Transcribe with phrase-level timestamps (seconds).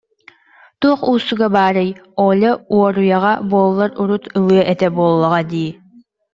[0.79, 1.89] Туох уустуга баарый,
[2.27, 5.71] Оля уоруйаҕа буоллар урут ылыа этэ буоллаҕа дии